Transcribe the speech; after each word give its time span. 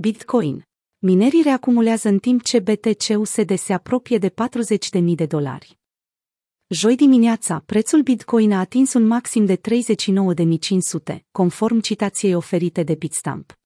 Bitcoin. 0.00 0.68
Minerii 0.98 1.42
reacumulează 1.42 2.08
în 2.08 2.18
timp 2.18 2.42
ce 2.42 2.58
BTC-USD 2.58 3.58
se 3.58 3.72
apropie 3.72 4.18
de 4.18 4.28
40.000 4.28 5.02
de 5.14 5.26
dolari. 5.26 5.78
Joi 6.66 6.96
dimineața, 6.96 7.62
prețul 7.66 8.02
Bitcoin 8.02 8.52
a 8.52 8.58
atins 8.58 8.92
un 8.92 9.06
maxim 9.06 9.44
de 9.44 9.56
39.500, 9.56 11.18
conform 11.30 11.80
citației 11.80 12.34
oferite 12.34 12.82
de 12.82 12.94
Bitstamp. 12.94 13.58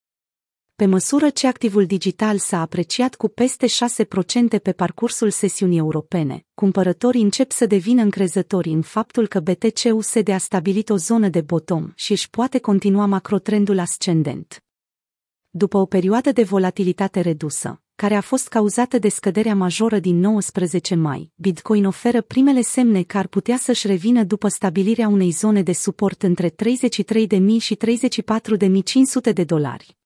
Pe 0.75 0.85
măsură 0.85 1.29
ce 1.29 1.47
activul 1.47 1.85
digital 1.85 2.37
s-a 2.37 2.61
apreciat 2.61 3.15
cu 3.15 3.27
peste 3.27 3.67
6% 3.67 4.61
pe 4.63 4.71
parcursul 4.71 5.29
sesiunii 5.29 5.77
europene, 5.77 6.45
cumpărătorii 6.53 7.21
încep 7.21 7.51
să 7.51 7.65
devină 7.65 8.01
încrezători 8.01 8.69
în 8.69 8.81
faptul 8.81 9.27
că 9.27 9.39
BTC-USD 9.39 10.29
a 10.29 10.37
stabilit 10.37 10.89
o 10.89 10.97
zonă 10.97 11.29
de 11.29 11.41
bottom 11.41 11.91
și 11.95 12.11
își 12.11 12.29
poate 12.29 12.59
continua 12.59 13.05
macrotrendul 13.05 13.79
ascendent. 13.79 14.62
După 15.55 15.77
o 15.77 15.85
perioadă 15.85 16.31
de 16.31 16.43
volatilitate 16.43 17.19
redusă, 17.19 17.81
care 17.95 18.15
a 18.15 18.21
fost 18.21 18.47
cauzată 18.47 18.99
de 18.99 19.09
scăderea 19.09 19.55
majoră 19.55 19.99
din 19.99 20.19
19 20.19 20.95
mai, 20.95 21.31
Bitcoin 21.35 21.85
oferă 21.85 22.21
primele 22.21 22.61
semne 22.61 23.03
că 23.03 23.17
ar 23.17 23.27
putea 23.27 23.57
să-și 23.57 23.87
revină 23.87 24.23
după 24.23 24.47
stabilirea 24.47 25.07
unei 25.07 25.29
zone 25.29 25.61
de 25.61 25.73
suport 25.73 26.23
între 26.23 26.49
33.000 26.49 26.55
și 27.59 27.77
34.500 29.27 29.33
de 29.33 29.43
dolari. 29.43 29.97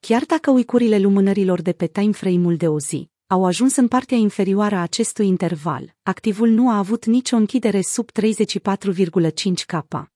Chiar 0.00 0.24
dacă 0.26 0.50
uicurile 0.50 0.98
lumânărilor 0.98 1.62
de 1.62 1.72
pe 1.72 1.86
timeframe-ul 1.86 2.56
de 2.56 2.68
o 2.68 2.78
zi 2.78 3.10
au 3.26 3.44
ajuns 3.44 3.76
în 3.76 3.88
partea 3.88 4.16
inferioară 4.16 4.74
a 4.74 4.82
acestui 4.82 5.26
interval, 5.26 5.94
activul 6.02 6.48
nu 6.48 6.70
a 6.70 6.78
avut 6.78 7.04
nicio 7.04 7.36
închidere 7.36 7.80
sub 7.80 8.08
34,5 8.10 9.64
K. 9.66 10.12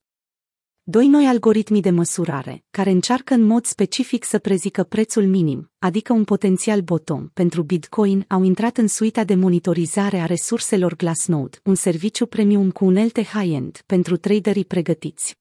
Doi 0.91 1.07
noi 1.07 1.27
algoritmi 1.27 1.81
de 1.81 1.91
măsurare, 1.91 2.65
care 2.71 2.91
încearcă 2.91 3.35
în 3.35 3.43
mod 3.43 3.65
specific 3.65 4.25
să 4.25 4.39
prezică 4.39 4.83
prețul 4.83 5.27
minim, 5.27 5.71
adică 5.79 6.13
un 6.13 6.25
potențial 6.25 6.81
bottom 6.81 7.29
pentru 7.29 7.63
Bitcoin, 7.63 8.25
au 8.29 8.43
intrat 8.43 8.77
în 8.77 8.89
suita 8.89 9.25
de 9.25 9.35
monitorizare 9.35 10.19
a 10.19 10.25
resurselor 10.25 10.97
Glassnode, 10.97 11.59
un 11.65 11.75
serviciu 11.75 12.27
premium 12.27 12.71
cu 12.71 12.85
unelte 12.85 13.23
high-end 13.23 13.83
pentru 13.87 14.17
traderii 14.17 14.65
pregătiți. 14.65 15.39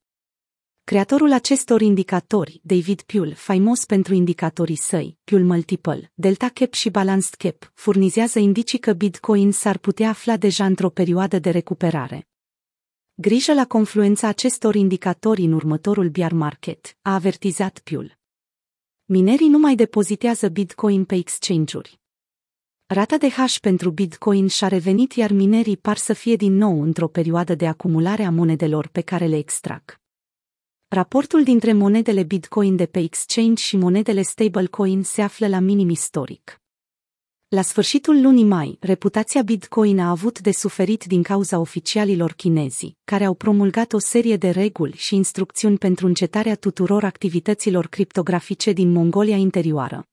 Creatorul 0.84 1.32
acestor 1.32 1.82
indicatori, 1.82 2.60
David 2.64 3.02
Puel, 3.02 3.34
faimos 3.34 3.86
pentru 3.86 4.14
indicatorii 4.14 4.76
săi, 4.76 5.18
Puel 5.24 5.44
Multiple, 5.44 6.12
Delta 6.14 6.50
Cap 6.54 6.74
și 6.74 6.90
Balanced 6.90 7.34
Cap, 7.34 7.72
furnizează 7.74 8.40
indicii 8.40 8.80
că 8.80 8.94
Bitcoin 8.94 9.52
s-ar 9.52 9.78
putea 9.78 10.10
afla 10.10 10.38
deja 10.38 10.66
într-o 10.66 10.90
perioadă 10.90 11.40
de 11.40 11.50
recuperare. 11.50 12.28
Grijă 13.20 13.54
la 13.54 13.66
confluența 13.66 14.28
acestor 14.28 14.76
indicatori 14.76 15.42
în 15.42 15.52
următorul 15.52 16.10
bear 16.10 16.32
market, 16.32 16.98
a 17.02 17.14
avertizat 17.14 17.80
Puel. 17.80 18.18
Minerii 19.06 19.48
nu 19.48 19.58
mai 19.58 19.76
depozitează 19.76 20.48
Bitcoin 20.48 21.06
pe 21.06 21.16
exchange-uri. 21.16 22.00
Rata 22.86 23.18
de 23.18 23.30
hash 23.30 23.60
pentru 23.60 23.92
Bitcoin 23.92 24.48
și-a 24.48 24.68
revenit 24.68 25.14
iar 25.14 25.32
minerii 25.32 25.78
par 25.78 25.98
să 25.98 26.14
fie 26.14 26.36
din 26.36 26.54
nou 26.54 26.82
într-o 26.82 27.08
perioadă 27.08 27.56
de 27.56 27.68
acumulare 27.68 28.24
a 28.24 28.32
monedelor 28.32 28.88
pe 28.88 29.02
care 29.02 29.26
le 29.26 29.38
extrag. 29.38 30.00
Raportul 30.88 31.44
dintre 31.44 31.74
monedele 31.74 32.24
Bitcoin 32.24 32.76
de 32.76 32.86
pe 32.86 33.00
exchange 33.00 33.64
și 33.64 33.78
monedele 33.78 34.22
stablecoin 34.22 35.04
se 35.04 35.22
află 35.22 35.48
la 35.48 35.60
minim 35.60 35.90
istoric. 35.90 36.62
La 37.50 37.62
sfârșitul 37.62 38.22
lunii 38.22 38.44
mai, 38.44 38.78
reputația 38.80 39.42
Bitcoin 39.42 40.00
a 40.00 40.10
avut 40.10 40.40
de 40.40 40.52
suferit 40.52 41.04
din 41.04 41.24
cauza 41.24 41.60
oficialilor 41.60 42.34
chinezi, 42.34 42.96
care 43.04 43.26
au 43.26 43.34
promulgat 43.34 43.94
o 43.94 44.00
serie 44.00 44.38
de 44.38 44.50
reguli 44.50 44.94
și 44.96 45.16
instrucțiuni 45.16 45.78
pentru 45.78 46.06
încetarea 46.06 46.56
tuturor 46.56 47.04
activităților 47.04 47.88
criptografice 47.88 48.72
din 48.72 48.92
Mongolia 48.92 49.36
interioară. 49.36 50.08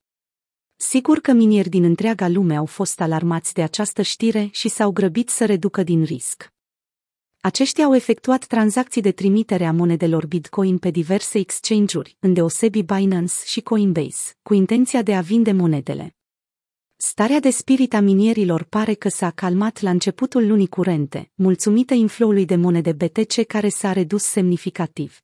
Sigur 0.77 1.18
că 1.18 1.32
minieri 1.32 1.68
din 1.68 1.84
întreaga 1.84 2.28
lume 2.28 2.56
au 2.56 2.66
fost 2.66 3.00
alarmați 3.00 3.55
de 3.55 3.62
această 3.62 4.02
știre 4.02 4.48
și 4.52 4.68
s-au 4.68 4.90
grăbit 4.90 5.28
să 5.28 5.44
reducă 5.44 5.82
din 5.82 6.05
risc. 6.05 6.52
Aceștia 7.40 7.84
au 7.84 7.94
efectuat 7.94 8.44
tranzacții 8.44 9.02
de 9.02 9.12
trimitere 9.12 9.64
a 9.64 9.73
monedelor 9.73 10.27
Bitcoin 10.27 10.78
pe 10.78 10.90
diverse 10.90 11.39
exchange-uri, 11.39 12.17
îndeosebi 12.20 12.83
Binance 12.83 13.34
și 13.44 13.61
Coinbase, 13.61 14.33
cu 14.42 14.55
intenția 14.55 15.02
de 15.02 15.14
a 15.14 15.20
vinde 15.20 15.52
monedele. 15.52 16.17
Starea 17.07 17.41
de 17.41 17.51
spirit 17.51 17.95
a 17.95 18.01
minierilor 18.01 18.63
pare 18.63 18.95
că 18.95 19.09
s-a 19.09 19.31
calmat 19.31 19.81
la 19.81 19.91
începutul 19.91 20.47
lunii 20.47 20.67
curente, 20.67 21.31
mulțumită 21.35 21.95
infloului 21.95 22.45
de 22.45 22.57
monede 22.57 22.92
BTC 22.92 23.47
care 23.47 23.69
s-a 23.69 23.92
redus 23.92 24.23
semnificativ. 24.23 25.23